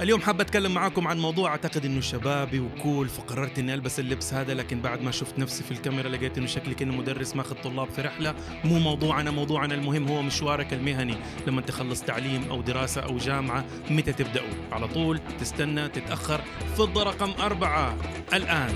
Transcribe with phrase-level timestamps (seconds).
[0.00, 4.54] اليوم حابة أتكلم معاكم عن موضوع أعتقد إنه شبابي وكول فقررت إني ألبس اللبس هذا
[4.54, 8.02] لكن بعد ما شفت نفسي في الكاميرا لقيت إنه شكلي كأنه مدرس ماخذ طلاب في
[8.02, 8.34] رحلة.
[8.64, 11.14] مو موضوعنا موضوعنا المهم هو مشوارك المهني.
[11.46, 16.40] لما تخلص تعليم أو دراسة أو جامعة متى تبدأوا على طول تستنى تتأخر.
[16.76, 17.96] فضة رقم أربعة
[18.34, 18.74] الآن.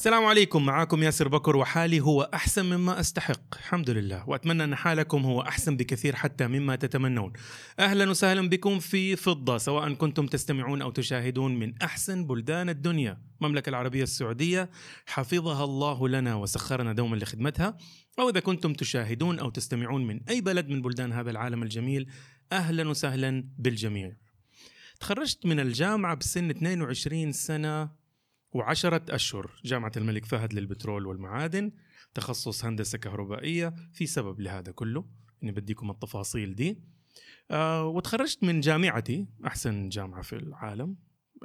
[0.00, 0.66] السلام عليكم.
[0.66, 3.54] معاكم ياسر بكر وحالي هو أحسن مما أستحق.
[3.54, 4.28] الحمد لله.
[4.28, 7.32] وأتمنى أن حالكم هو أحسن بكثير حتى مما تتمنون.
[7.78, 13.18] أهلا وسهلا بكم في فضة سواء كنتم تستمعون أو تشاهدون من أحسن بلدان الدنيا.
[13.40, 14.70] المملكة العربية السعودية
[15.06, 17.76] حفظها الله لنا وسخرنا دوما لخدمتها.
[18.18, 22.10] أو إذا كنتم تشاهدون أو تستمعون من أي بلد من بلدان هذا العالم الجميل
[22.52, 24.16] أهلا وسهلا بالجميع.
[25.00, 27.99] تخرجت من الجامعة بسن 22 سنة
[28.52, 31.72] وعشرة أشهر جامعة الملك فهد للبترول والمعادن
[32.14, 35.04] تخصص هندسة كهربائية في سبب لهذا كله
[35.42, 36.82] إني بديكم التفاصيل دي.
[37.50, 40.96] آه وتخرجت من جامعتي أحسن جامعة في العالم.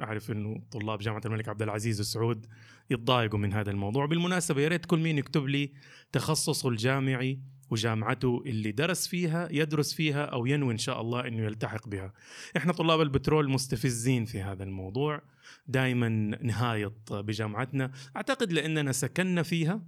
[0.02, 2.46] أعرف إنه طلاب جامعة الملك عبد العزيز السعود
[2.90, 4.06] يتضايقوا من هذا الموضوع.
[4.06, 5.72] بالمناسبة يا ريت كل مين يكتب لي
[6.12, 7.40] تخصصه الجامعي.
[7.70, 12.12] وجامعته اللي درس فيها يدرس فيها أو ينوي إن شاء الله إنه يلتحق بها.
[12.56, 15.22] إحنا طلاب البترول مستفزين في هذا الموضوع،
[15.66, 16.08] دائما
[16.42, 19.82] نهايط بجامعتنا، أعتقد لأننا سكننا فيها.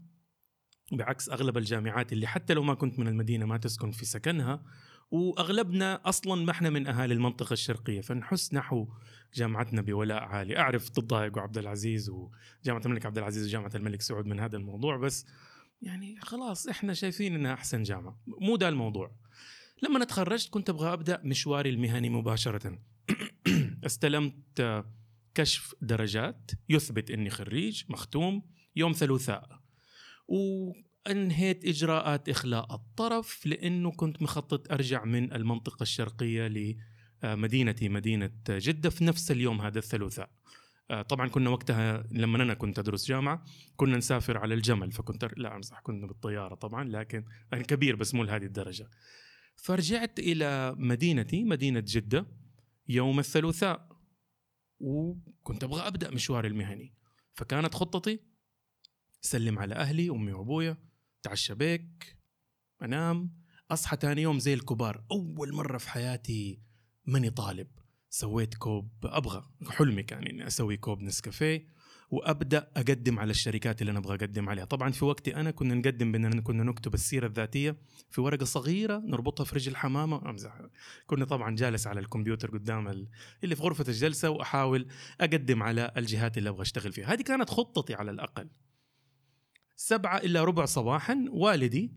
[0.92, 4.62] بعكس أغلب الجامعات اللي حتى لو ما كنت من المدينة ما تسكن في سكنها.
[5.10, 8.00] وأغلبنا أصلا ما إحنا من أهالي المنطقة الشرقية.
[8.00, 8.88] فنحس نحو
[9.34, 14.40] جامعتنا بولاء عالي، أعرف تضايقوا عبد العزيز وجامعة الملك عبد العزيز وجامعة الملك سعود من
[14.40, 14.96] هذا الموضوع.
[14.96, 15.26] بس
[15.82, 18.20] يعني خلاص إحنا شايفين إنها أحسن جامعة.
[18.26, 19.16] مو ده الموضوع.
[19.82, 22.78] لما تخرجت كنت أبغى أبدأ مشواري المهني مباشرة.
[23.86, 24.84] استلمت
[25.34, 28.42] كشف درجات يثبت إني خريج مختوم
[28.76, 29.60] يوم ثلاثاء.
[30.28, 36.74] وأنهيت إجراءات إخلاء الطرف لأنه كنت مخطط أرجع من المنطقة الشرقية
[37.22, 40.30] لمدينتي مدينة جدة في نفس اليوم هذا الثلاثاء.
[41.09, 43.44] طبعا كنا وقتها لما أنا كنت أدرس جامعة
[43.76, 48.25] كنا نسافر على الجمل فكنت لا امزح كنا بالطيارة طبعا لكن يعني كبير بس مو
[48.25, 48.91] لهذه الدرجة.
[49.56, 52.27] فرجعت إلى مدينتي مدينة جدة
[52.88, 53.88] يوم الثلاثاء
[54.81, 56.94] وكنت أبغى أبدأ مشواري المهني.
[57.34, 58.21] فكانت خطتي
[59.21, 60.77] سلم على أهلي أمي وأبويا
[61.22, 62.16] تعشى بيك
[62.82, 63.38] أنام
[63.71, 65.04] أصحى ثاني يوم زي الكبار.
[65.10, 66.62] أول مرة في حياتي
[67.06, 67.78] ماني طالب.
[68.10, 71.78] سويت كوب أبغى حلمي كان إني أسوي كوب نسكافيه
[72.10, 74.64] وأبدأ أقدم على الشركات اللي أنا أبغى أقدم عليها.
[74.64, 77.76] طبعا في وقتي أنا كنا نقدم بأننا كنا نكتب السيرة الذاتية
[78.10, 80.30] في ورقة صغيرة نربطها في رجل حمامة.
[80.30, 80.60] أمزح.
[81.06, 82.88] كنا طبعا جالس على الكمبيوتر قدام
[83.44, 84.88] اللي في غرفة الجلسة وأحاول
[85.20, 87.12] أقدم على الجهات اللي أبغى أشتغل فيها.
[87.12, 88.48] هذه كانت خطتي على الأقل.
[89.76, 91.92] سبعة إلا ربع صباحا والدي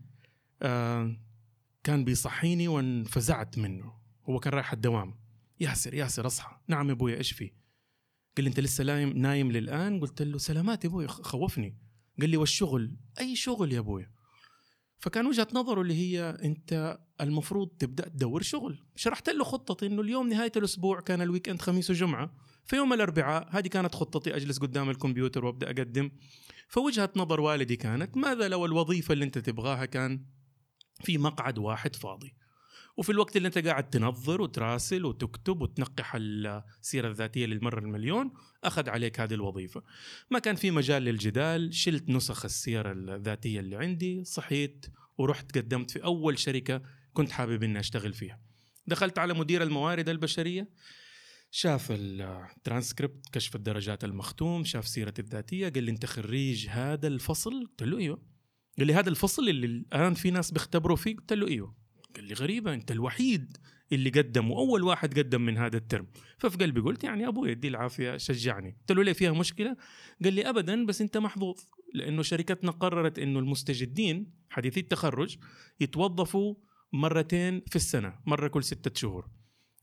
[0.62, 1.16] آه
[1.84, 3.92] كان بيصحيني وانفزعت منه.
[4.28, 5.21] هو كان رايح الدوام.
[5.62, 6.56] ياسر ياسر اصحى.
[6.68, 7.50] نعم يا أبويا إيش في؟
[8.36, 11.78] قال لي أنت لسه نايم نايم للآن؟ قلت له سلامات يا أبويا خوفني.
[12.20, 14.12] قال لي والشغل؟ أي شغل يا أبويا؟
[14.98, 18.86] فكان وجهة نظره اللي هي أنت المفروض تبدأ تدور شغل.
[18.96, 22.34] شرحت له خطتي إنه اليوم نهاية الأسبوع كان ال weekend خميس وجمعة.
[22.64, 26.10] في يوم الأربعاء هذه كانت خطتي أجلس قدام الكمبيوتر وأبدأ أقدم.
[26.68, 30.26] فوجهة نظر والدي كانت ماذا لو الوظيفة اللي أنت تبغاها كان
[31.04, 32.41] في مقعد واحد فاضي؟
[32.96, 38.32] وفي الوقت اللي انت قاعد تنظر وتراسل وتكتب وتنقح السيرة الذاتية للمرة المليون
[38.64, 39.82] أخذ عليك هذه الوظيفة.
[40.30, 44.86] ما كان في مجال للجدال، شلت نسخ السيرة الذاتية اللي عندي، صحيت
[45.18, 46.82] ورحت قدمت في أول شركة
[47.12, 48.40] كنت حابب إني أشتغل فيها.
[48.86, 50.68] دخلت على مدير الموارد البشرية
[51.54, 57.82] شاف الترانسكريبت كشف الدرجات المختوم شاف سيرتي الذاتية قال لي انت خريج هذا الفصل قلت
[57.82, 58.22] له إيوه
[58.78, 61.81] قال لي هذا الفصل اللي الآن في ناس بيختبروا فيه قلت له إيوه
[62.16, 63.56] قال لي غريبة أنت الوحيد
[63.92, 66.06] اللي قدم وأول واحد قدم من هذا الترم.
[66.38, 68.76] ففي قلبي قلت يعني أبوي يدي العافية شجعني.
[68.80, 69.76] قلت له ليه فيها مشكلة؟
[70.24, 71.56] قال لي أبدا بس أنت محظوظ
[71.94, 75.36] لأنه شركتنا قررت أنه المستجدين حديثي التخرج
[75.80, 76.54] يتوظفوا
[76.92, 79.30] مرتين في السنة مرة كل ستة شهور.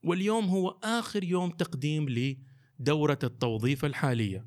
[0.04, 2.36] واليوم هو آخر يوم تقديم
[2.80, 4.46] لدورة التوظيف الحالية.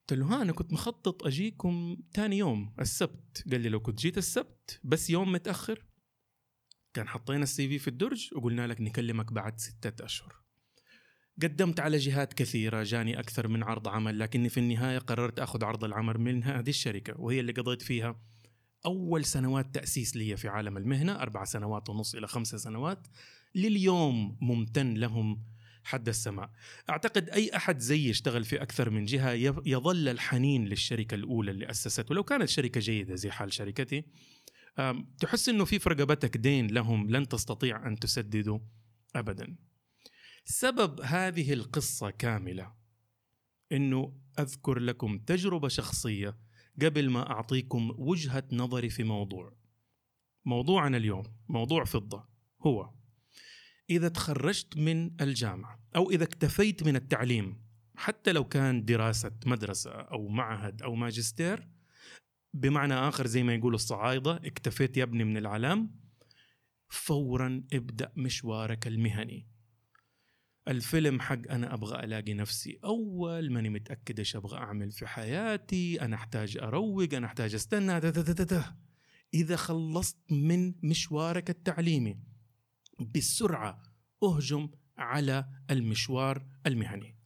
[0.00, 3.44] قلت له ها أنا كنت مخطط أجيكم ثاني يوم السبت.
[3.50, 5.84] قال لي لو كنت جيت السبت بس يوم متأخر.
[6.94, 10.34] كان حطينا السي في في الدرج وقلنا لك نكلمك بعد ستة أشهر.
[11.42, 15.84] قدمت على جهات كثيرة جاني أكثر من عرض عمل لكني في النهاية قررت أخذ عرض
[15.84, 18.20] العمل من هذه الشركة وهي اللي قضيت فيها
[18.86, 23.06] أول سنوات تأسيس لي في عالم المهنة أربع سنوات ونص إلى خمسة سنوات.
[23.54, 25.44] لليوم ممتن لهم
[25.84, 26.50] حد السماء.
[26.90, 29.32] أعتقد أي أحد زي يشتغل في أكثر من جهة
[29.66, 34.04] يظل الحنين للشركة الأولى اللي أسسته لو كانت شركة جيدة زي حال شركتي
[35.18, 38.60] تحس أنه في في رقبتك دين لهم لن تستطيع أن تسدده
[39.16, 39.56] أبدا.
[40.44, 42.74] سبب هذه القصة كاملة
[43.72, 46.38] أنه أذكر لكم تجربة شخصية
[46.82, 49.56] قبل ما أعطيكم وجهة نظري في موضوع.
[50.44, 52.28] موضوعنا اليوم موضوع فضة
[52.66, 52.90] هو
[53.90, 57.62] إذا تخرجت من الجامعة أو إذا اكتفيت من التعليم
[57.96, 61.68] حتى لو كان دراسة مدرسة أو معهد أو ماجستير
[62.54, 65.90] بمعنى آخر زي ما يقولوا الصعايدة اكتفيت يا ابني من العلام
[66.88, 69.46] فورا ابدأ مشوارك المهني
[70.68, 76.16] الفيلم حق أنا أبغى ألاقي نفسي أول ماني متأكد إيش أبغى أعمل في حياتي أنا
[76.16, 78.76] أحتاج أروق أنا أحتاج أستنى ده ده ده ده.
[79.34, 82.18] إذا خلصت من مشوارك التعليمي
[83.14, 83.82] بسرعة
[84.22, 84.68] أهجم
[84.98, 87.17] على المشوار المهني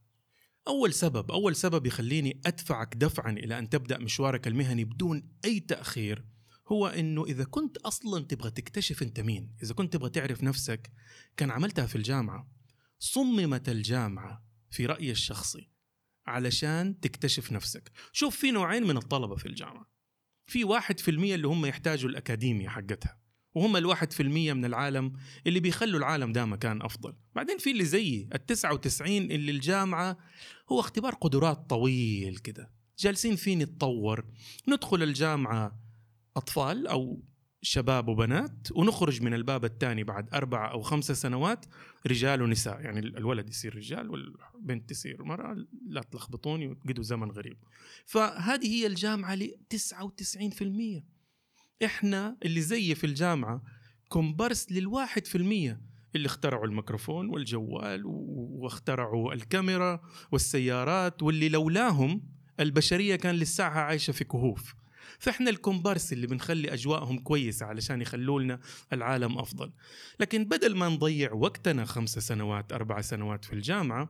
[0.69, 6.25] أول سبب أول سبب يخليني أدفعك دفعا إلى أن تبدأ مشوارك المهني بدون أي تأخير
[6.69, 10.91] هو إنه إذا كنت أصلا تبغى تكتشف أنت مين إذا كنت تبغى تعرف نفسك
[11.37, 12.53] كان عملتها في الجامعة.
[12.99, 15.71] صممت الجامعة في رأيي الشخصي
[16.27, 17.93] علشان تكتشف نفسك.
[18.13, 19.91] شوف في نوعين من الطلبة في الجامعة.
[20.45, 23.22] في واحد في المية اللي هم يحتاجوا الأكاديمية حقتها.
[23.55, 25.13] وهم الواحد في المية من العالم
[25.47, 27.15] اللي بيخلوا العالم ده مكان أفضل.
[27.35, 30.19] بعدين في اللي زيي التسعة وتسعين اللي الجامعة
[30.73, 32.71] هو اختبار قدرات طويل كده.
[32.99, 34.25] جالسين فيه نتطور.
[34.69, 35.79] ندخل الجامعة
[36.37, 37.23] أطفال أو
[37.65, 41.67] شباب وبنات ونخرج من الباب الثاني بعد أربعة أو خمسة سنوات
[42.07, 42.81] رجال ونساء.
[42.81, 45.57] يعني الولد يصير رجال والبنت تصير مرأة
[45.87, 47.57] لا تلخبطوني وتقدوا زمن غريب.
[48.07, 51.05] فهذه هي الجامعة ل 99%
[51.85, 53.63] إحنا اللي زي في الجامعة
[54.09, 55.81] كومبرس للواحد في المية.
[56.17, 60.01] اللي اخترعوا الميكروفون والجوال واخترعوا الكاميرا
[60.33, 62.23] والسيارات واللي لولاهم
[62.61, 64.75] البشرية كان للساعة عايشة في كهوف.
[65.19, 68.61] فإحنا الكومبارس اللي بنخلي أجواءهم كويسة علشان يخلوا لنا
[68.93, 69.73] العالم أفضل.
[70.21, 74.09] لكن بدل ما نضيع وقتنا خمس سنوات أربع سنوات في الجامعة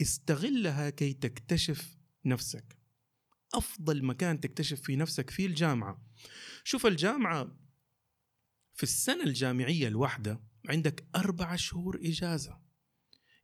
[0.00, 2.75] استغلها كي تكتشف نفسك.
[3.56, 6.02] أفضل مكان تكتشف فيه نفسك في الجامعة.
[6.64, 7.56] شوف الجامعة
[8.74, 12.58] في السنة الجامعية الواحدة عندك أربع شهور إجازة.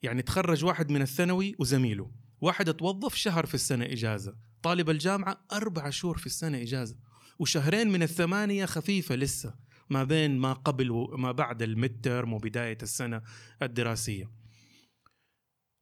[0.02, 5.90] يعني تخرج واحد من الثانوي وزميله واحد توظف شهر في السنة إجازة طالب الجامعة أربع
[5.90, 6.98] شهور في السنة إجازة
[7.38, 9.54] وشهرين من الثمانية خفيفة لسه
[9.90, 13.22] ما بين ما قبل وما بعد المترم وبداية السنة
[13.62, 14.30] الدراسية.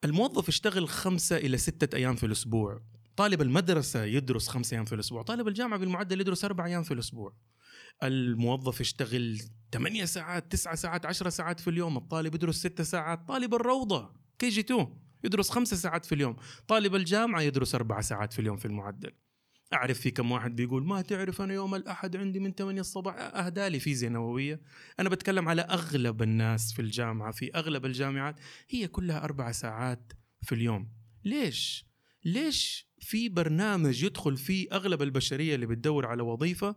[0.04, 2.82] الموظف يشتغل خمسة إلى ستة أيام في الأسبوع.
[3.20, 7.36] طالب المدرسة يدرس خمسة أيام في الأسبوع طالب الجامعة بالمعدل يدرس أربع أيام في الأسبوع.
[8.02, 9.40] الموظف يشتغل
[9.72, 14.86] ثمانية ساعات تسعة ساعات عشرة ساعات في اليوم الطالب يدرس ستة ساعات طالب الروضة KG2
[15.24, 16.36] يدرس خمسة ساعات في اليوم
[16.68, 19.12] طالب الجامعة يدرس أربع ساعات في اليوم في المعدل.
[19.72, 23.68] أعرف في كم واحد بيقول ما تعرف أنا يوم الأحد عندي من 8 الصباح أهدى
[23.68, 24.60] لي فيزياء نووية
[25.00, 28.40] أنا بتكلم على أغلب الناس في الجامعة في أغلب الجامعات
[28.70, 30.12] هي كلها أربع ساعات
[30.42, 30.92] في اليوم.
[31.24, 31.89] ليش؟
[32.24, 36.76] ليش في برنامج يدخل فيه أغلب البشرية اللي بتدور على وظيفة؟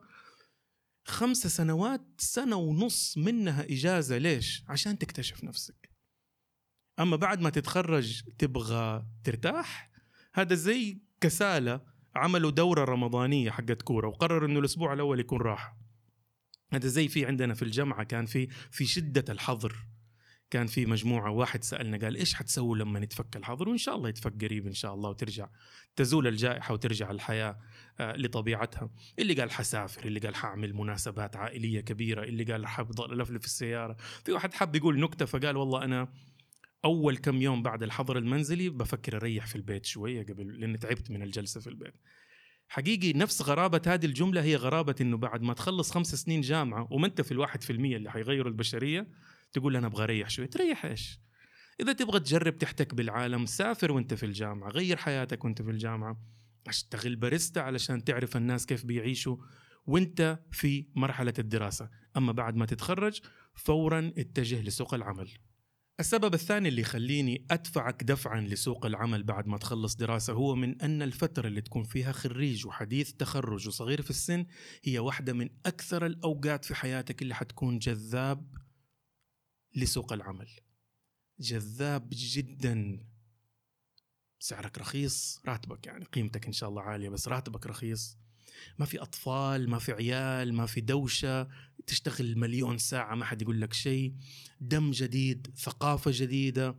[1.06, 5.90] خمسة سنوات سنة ونص منها إجازة ليش؟ عشان تكتشف نفسك.
[7.00, 9.92] أما بعد ما تتخرج تبغى ترتاح.
[10.34, 11.82] هذا زي كسالة
[12.16, 15.78] عملوا دورة رمضانية حقت كورة وقرروا إنه الأسبوع الأول يكون راحة.
[16.72, 19.76] هذا زي في عندنا في الجامعة كان في في شدة الحظر.
[20.54, 24.44] كان في مجموعة واحد سألنا قال إيش حتسووا لما يتفك الحظر وإن شاء الله يتفك
[24.44, 25.50] قريب إن شاء الله وترجع
[25.96, 27.60] تزول الجائحة وترجع الحياة
[28.00, 28.90] آه، لطبيعتها.
[29.20, 33.98] اللي قال حسافر اللي قال حأعمل مناسبات عائلية كبيرة اللي قال حاب ألفلف في السيارة.
[34.26, 36.14] في واحد حاب يقول نكتة فقال والله أنا
[36.86, 41.22] أول كم يوم بعد الحظر المنزلي بفكر أريح في البيت شوية قبل لأني تعبت من
[41.24, 41.94] الجلسة في البيت.
[42.68, 47.08] حقيقي نفس غرابة هذه الجملة هي غرابة إنه بعد ما تخلص خمس سنين جامعة وما
[47.08, 49.08] أنت في الواحد في المية اللي حيغيروا البشرية
[49.54, 51.20] تقول أنا أبغى أريح شوية تريح إيش؟
[51.80, 56.22] إذا تبغى تجرب تحتك بالعالم سافر وأنت في الجامعة غير حياتك وأنت في الجامعة.
[56.68, 59.38] أشتغل باريستا علشان تعرف الناس كيف بيعيشوا
[59.86, 61.90] وأنت في مرحلة الدراسة.
[62.18, 63.22] أما بعد ما تتخرج
[63.54, 65.30] فورا اتجه لسوق العمل.
[66.00, 71.02] السبب الثاني اللي يخليني أدفعك دفعا لسوق العمل بعد ما تخلص دراسة هو من أن
[71.02, 74.46] الفترة اللي تكون فيها خريج وحديث تخرج وصغير في السن
[74.84, 78.63] هي واحدة من أكثر الأوقات في حياتك اللي حتكون جذاب
[79.76, 80.50] لسوق العمل.
[81.40, 83.00] جذاب جدا.
[84.40, 88.18] سعرك رخيص راتبك يعني قيمتك إن شاء الله عالية بس راتبك رخيص.
[88.80, 91.48] ما في أطفال ما في عيال ما في دوشة.
[91.88, 94.16] تشتغل مليون ساعة ما حد يقول لك شيء.
[94.62, 96.76] دم جديد ثقافة جديدة.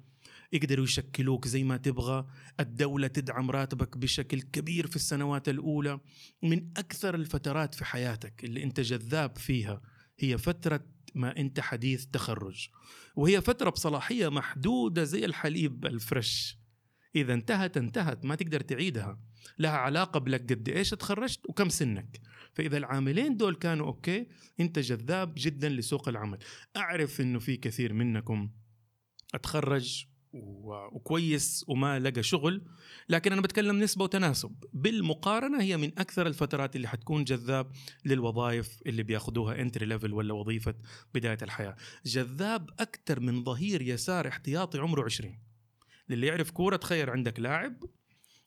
[0.53, 2.27] يقدروا يشكلوك زي ما تبغى.
[2.61, 6.01] الدولة تدعم راتبك بشكل كبير في السنوات الأولى.
[6.43, 9.83] من أكثر الفترات في حياتك اللي أنت جذاب فيها
[10.19, 12.69] هي فترة ما أنت حديث تخرج.
[13.17, 16.59] وهي فترة بصلاحية محدودة زي الحليب الفريش.
[17.17, 19.21] إذا انتهت انتهت ما تقدر تعيدها.
[19.59, 22.21] لها علاقة بلك قد إيش تخرجت وكم سنك.
[22.55, 24.29] فإذا العاملين دول كانوا أوكي
[24.61, 26.39] أنت جذاب جدا لسوق العمل.
[26.77, 28.51] أعرف أنه في كثير منكم
[29.35, 30.07] أتخرج
[30.93, 32.63] وكويس وما لقى شغل
[33.09, 34.55] لكن أنا بتكلم نسبة وتناسب.
[34.73, 37.73] بالمقارنة هي من أكثر الفترات اللي حتكون جذاب
[38.05, 40.75] للوظائف اللي بياخذوها entry level ولا وظيفة
[41.15, 41.77] بداية الحياة.
[42.07, 45.39] جذاب أكثر من ظهير يسار احتياطي عمره 20
[46.09, 47.77] للي يعرف كورة تخيل عندك لاعب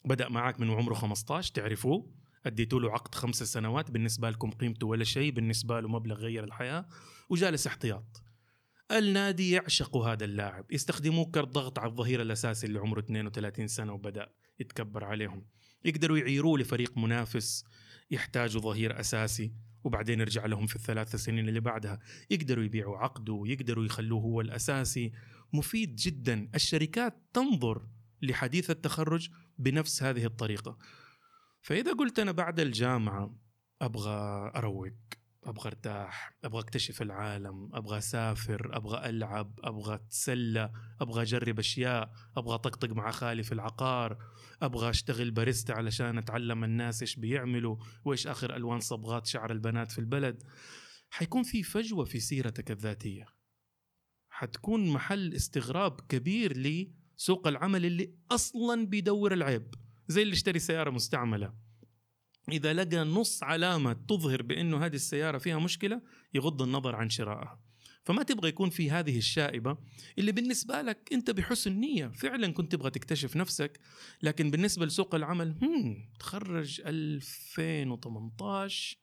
[0.05, 2.11] بدأ معك من عمره 15 تعرفوه؟
[2.45, 6.85] اديتوا له عقد خمس سنوات بالنسبة لكم قيمته ولا شيء بالنسبة له مبلغ غير الحياة
[7.29, 8.26] وجالس احتياط.
[8.91, 10.65] النادي يعشق هذا اللاعب.
[10.71, 14.29] يستخدموه كضغط على الظهير الأساسي اللي عمره 32 سنة وبدأ
[14.59, 15.45] يتكبر عليهم.
[15.85, 17.65] يقدروا يعيروه لفريق منافس
[18.11, 19.53] يحتاجوا ظهير أساسي
[19.83, 21.99] وبعدين يرجع لهم في الثلاث سنين اللي بعدها.
[22.29, 25.11] يقدروا يبيعوا عقده يقدروا يخلوه هو الأساسي.
[25.53, 26.49] مفيد جدا.
[26.55, 27.87] الشركات تنظر
[28.21, 30.77] لحديث التخرج بنفس هذه الطريقة.
[31.61, 33.35] فإذا قلت أنا بعد الجامعة
[33.81, 34.93] أبغى أروق.
[35.47, 42.55] أبغى أرتاح أبغى أكتشف العالم أبغى أسافر أبغى ألعب أبغى أتسلى أبغى أجرب أشياء أبغى
[42.55, 44.17] أطقطق مع خالي في العقار
[44.61, 49.99] أبغى أشتغل باريستا علشان أتعلم الناس إيش بيعملوا وإيش آخر ألوان صبغات شعر البنات في
[49.99, 50.43] البلد.
[51.09, 53.25] حيكون في فجوة في سيرتك الذاتية.
[54.29, 59.75] حتكون محل استغراب كبير لسوق العمل اللي أصلا بيدور العيب
[60.07, 61.66] زي اللي اشتري سيارة مستعملة.
[62.51, 66.01] إذا لقى نص علامة تظهر بأنه هذه السيارة فيها مشكلة
[66.33, 67.59] يغض النظر عن شرائها.
[68.03, 69.77] فما تبغى يكون في هذه الشائبة
[70.17, 72.07] اللي بالنسبة لك أنت بحسن نية.
[72.07, 73.79] فعلا كنت تبغى تكتشف نفسك
[74.23, 78.97] لكن بالنسبة لسوق العمل هم تخرج 2018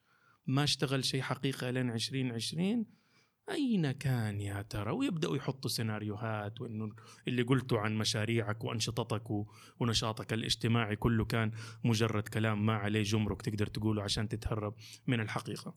[0.47, 2.87] ما اشتغل شيء حقيقي لين 2020
[3.51, 6.93] أين كان يا ترى؟ ويبدأوا يحطوا سيناريوهات وإنه
[7.29, 9.31] اللي قلته عن مشاريعك وأنشطتك
[9.81, 11.53] ونشاطك الاجتماعي كله كان
[11.85, 14.75] مجرد كلام ما عليه جمرك تقدر تقوله عشان تتهرب
[15.07, 15.75] من الحقيقة.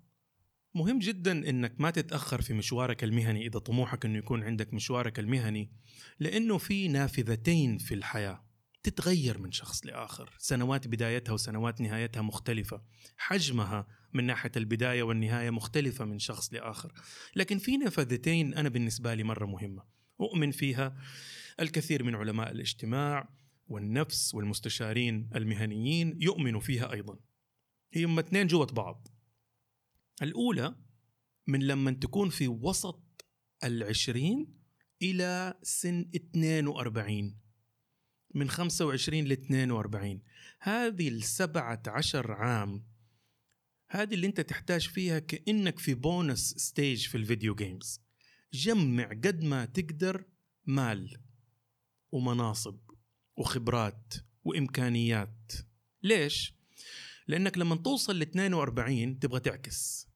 [0.75, 5.71] مهم جدا إنك ما تتأخر في مشوارك المهني إذا طموحك إنه يكون عندك مشوارك المهني
[6.19, 8.46] لأنه في نافذتين في الحياة.
[8.89, 12.81] تتغير من شخص لآخر، سنوات بدايتها وسنوات نهايتها مختلفة،
[13.17, 16.93] حجمها من ناحية البداية والنهاية مختلفة من شخص لآخر،
[17.35, 19.83] لكن في نفذتين أنا بالنسبة لي مرة مهمة،
[20.21, 20.97] أؤمن فيها
[21.59, 23.29] الكثير من علماء الاجتماع
[23.67, 27.19] والنفس والمستشارين المهنيين يؤمنوا فيها أيضا.
[27.93, 29.07] هي هم اثنين جوة بعض.
[30.21, 30.75] الأولى
[31.47, 33.25] من لما تكون في وسط
[33.63, 34.57] العشرين
[35.01, 37.46] إلى سن 42
[38.37, 40.21] من 25 ل 42
[40.59, 42.83] هذه السبعة عشر عام
[43.89, 48.01] هذه اللي انت تحتاج فيها كأنك في bonus stage في ال video games.
[48.53, 50.25] جمع قد ما تقدر
[50.65, 51.17] مال
[52.11, 52.79] ومناصب
[53.37, 54.13] وخبرات
[54.43, 55.51] وإمكانيات.
[56.03, 56.53] ليش؟
[57.27, 60.07] لأنك لما توصل ل 42 تبغى تعكس.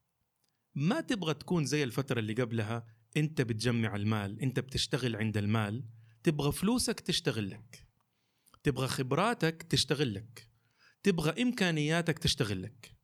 [0.75, 2.87] ما تبغى تكون زي الفترة اللي قبلها
[3.17, 5.83] انت بتجمع المال انت بتشتغل عند المال
[6.23, 7.90] تبغى فلوسك تشتغل لك.
[8.63, 10.47] تبغى خبراتك تشتغل لك
[11.03, 12.95] تبغى إمكانياتك تشتغل لك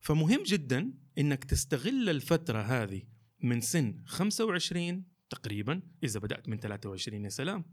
[0.00, 3.02] فمهم جدا إنك تستغل الفترة هذه
[3.42, 7.64] من سن 25 تقريبا إذا بدأت من 23 يا سلام.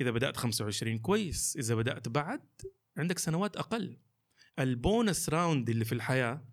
[0.00, 2.40] إذا بدأت 25 كويس إذا بدأت بعد
[2.96, 3.98] عندك سنوات أقل.
[4.58, 6.44] ال bonus round اللي في الحياة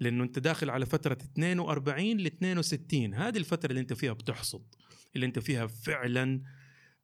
[0.00, 4.74] لأنه أنت داخل على فترة 42 ل 62 هذه الفترة اللي أنت فيها بتحصد
[5.14, 6.42] اللي أنت فيها فعلا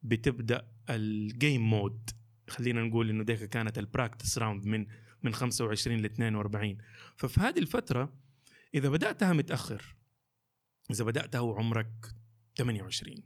[0.03, 2.09] بتبدأ ال game mode
[2.49, 4.87] خلينا نقول إنه ديك كانت ال practice round من
[5.23, 6.77] من 25 ل 42
[7.17, 8.13] ففي هذه الفترة
[8.73, 9.95] إذا بدأتها متأخر
[10.91, 12.15] إذا بداتها وعمرك
[12.57, 13.23] 28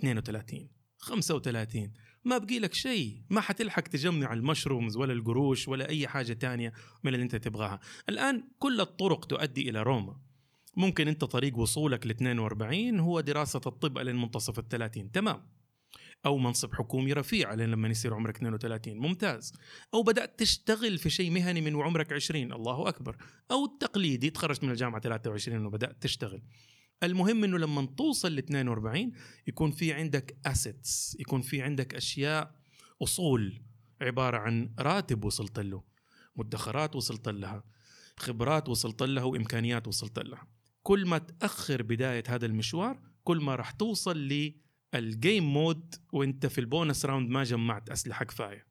[0.00, 0.68] 32
[0.98, 1.92] 35
[2.24, 3.22] ما بقي لك شيء.
[3.30, 6.72] ما حتلحق تجمع المشرومز ولا القروش ولا أي حاجة تانية
[7.04, 7.80] من اللي أنت تبغاها.
[8.08, 10.20] الآن كل الطرق تؤدي إلى روما.
[10.76, 15.46] ممكن أنت طريق وصولك ل 42 هو دراسة الطب إلى منتصف ال 30 تمام.
[16.26, 19.52] أو منصب حكومي رفيع لين لما يصير عمرك 32 ممتاز.
[19.94, 23.16] أو بدأت تشتغل في شيء مهني من وعمرك 20 الله أكبر.
[23.50, 26.42] أو التقليدي تخرجت من الجامعة 23 وبدأت تشتغل.
[27.02, 29.12] المهم إنه لما توصل ل 42
[29.46, 32.54] يكون في عندك assets يكون في عندك أشياء
[33.02, 33.62] أصول
[34.00, 35.82] عبارة عن راتب وصلت له
[36.36, 37.64] مدخرات وصلت لها
[38.16, 40.46] خبرات وصلت لها وإمكانيات وصلت لها.
[40.82, 44.18] كل ما تأخر بداية هذا المشوار كل ما راح توصل
[44.94, 48.66] ال game mode وانت في ال bonus round ما جمعت أسلحة كفاية.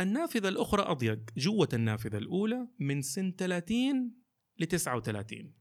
[0.00, 4.14] النافذة الأخرى أضيق جوة النافذة الأولى من سن 30
[4.58, 5.52] ل 39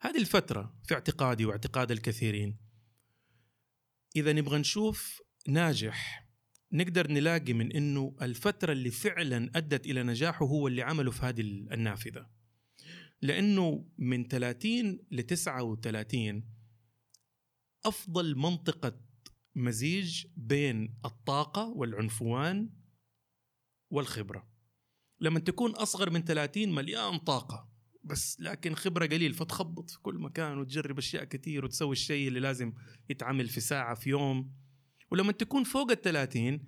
[0.00, 2.56] هذه الفترة في اعتقادي واعتقاد الكثيرين
[4.16, 6.28] إذا نبغى نشوف ناجح
[6.72, 11.40] نقدر نلاقي من إنه الفترة اللي فعلا أدت إلى نجاحه هو اللي عمله في هذه
[11.40, 12.26] النافذة.
[13.22, 16.53] لأنه من 30 ل 39
[17.84, 19.00] أفضل منطقة
[19.54, 22.70] مزيج بين الطاقة والعنفوان
[23.90, 24.48] والخبرة.
[25.20, 27.74] لما تكون أصغر من 30 مليان طاقة
[28.04, 32.72] بس لكن خبرة قليل فتخبط في كل مكان وتجرب أشياء كثير وتسوي الشيء اللي لازم
[33.08, 34.54] يتعمل في ساعة في يوم.
[35.10, 36.60] ولما تكون فوق ال 30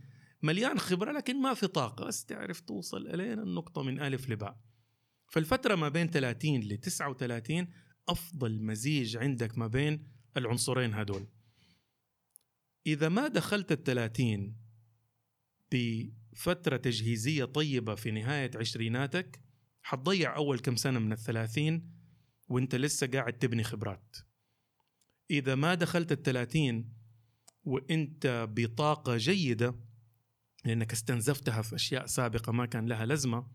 [0.43, 4.61] مليان خبرة لكن ما في طاقة بس تعرف توصل الين النقطة من ألف لباء.
[5.29, 7.69] فالفترة ما بين 30 ل 39
[8.09, 11.27] أفضل مزيج عندك ما بين العنصرين هدول.
[12.87, 14.57] إذا ما دخلت الثلاثين
[15.73, 19.41] بفترة تجهيزية طيبة في نهاية عشريناتك
[19.83, 21.93] حتضيع أول كم سنة من الثلاثين
[22.49, 24.17] وأنت لسه قاعد تبني خبرات.
[25.31, 26.93] إذا ما دخلت الثلاثين
[27.65, 29.75] وأنت بطاقة جيدة
[30.65, 33.51] لأنك استنزفتها في أشياء سابقة ما كان لها لزمة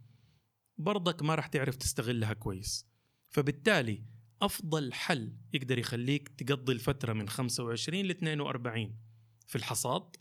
[0.77, 2.87] برضك ما راح تعرف تستغلها كويس.
[3.29, 4.05] فبالتالي
[4.41, 8.95] أفضل حل يقدر يخليك تقضي الفترة من 25 ل 42
[9.47, 10.15] في الحصاد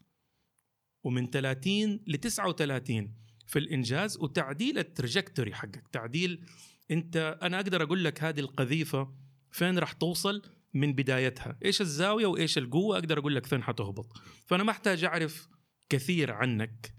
[1.05, 3.15] ومن 30 ل 39
[3.47, 5.89] في الإنجاز وتعديل التراجكتوري حقك.
[5.93, 6.45] تعديل
[6.91, 9.15] أنت أنا أقدر أقول لك هذه القذيفة
[9.50, 10.43] فين راح توصل؟
[10.75, 11.59] من بدايتها.
[11.65, 14.12] إيش الزاوية وإيش القوة؟ أقدر أقول لك فين حتهبط.
[14.47, 15.49] فأنا ما أحتاج أعرف
[15.89, 16.95] كثير عنك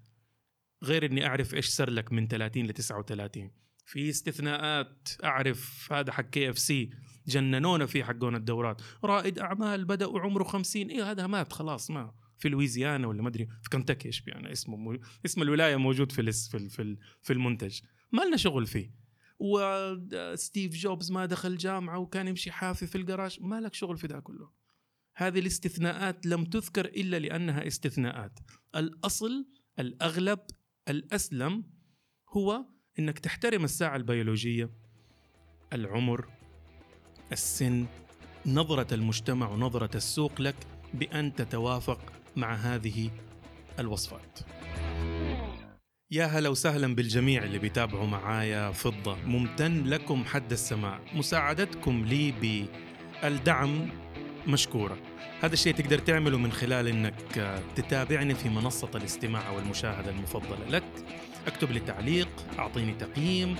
[0.84, 3.52] غير إني أعرف إيش صار لك من 30 ل 39
[3.86, 6.90] في استثناءات أعرف هذا حق KFC
[7.28, 8.82] جننونا فيه حقون الدورات.
[9.04, 13.48] رائد أعمال بدأ وعمره 50 إيه هذا مات خلاص ما في لويزيانا ولا ما أدري.
[13.64, 14.98] في كنتاكي إيش يعني اسمه مو...
[15.26, 17.80] اسم الولاية موجود في الاس في في, في المنتج.
[18.12, 19.02] ما لنا شغل فيه.
[19.40, 24.20] وستيف جوبز ما دخل جامعة وكان يمشي حافي في الجراج ما لك شغل في ده
[24.20, 24.50] كله.
[25.16, 28.40] هذه الاستثناءات لم تذكر إلا لأنها استثناءات.
[28.76, 29.46] الأصل
[29.80, 30.40] الأغلب
[30.90, 31.64] الأسلم
[32.30, 32.66] هو
[33.00, 34.70] إنك تحترم الساعة البيولوجية
[35.74, 36.30] العمر
[37.32, 37.86] السن
[38.46, 40.56] نظرة المجتمع ونظرة السوق لك
[40.94, 42.00] بأن تتوافق
[42.36, 43.10] مع هذه
[43.80, 44.40] الوصفات.
[46.12, 49.16] يا هلا وسهلا بالجميع اللي بيتابعوا معايا فضة.
[49.16, 51.00] ممتن لكم حد السماع.
[51.14, 52.32] مساعدتكم لي
[53.22, 53.90] بالدعم
[54.48, 54.98] مشكورة.
[55.42, 60.84] هذا الشيء تقدر تعمله من خلال إنك تتابعني في منصة الاستماع والمشاهدة المفضلة لك.
[61.48, 62.28] اكتب لي تعليق
[62.60, 63.56] أعطيني تقييم.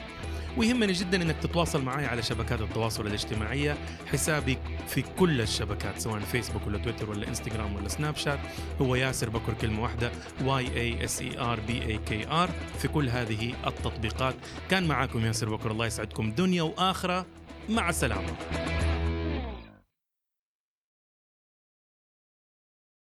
[0.58, 3.78] ويهمني جدا إنك تتواصل معي على شبكات التواصل الاجتماعية
[4.12, 8.40] حسابي في كل الشبكات سواء فيسبوك ولا تويتر ولا انستغرام ولا سناب شات
[8.82, 10.12] هو ياسر بكر كلمة واحدة
[10.44, 14.36] Y A S E R B A K R في كل هذه التطبيقات
[14.70, 16.32] كان معاكم ياسر بكر الله يسعدكم.
[16.32, 17.26] دنيا وآخرة
[17.70, 18.34] مع السلامة.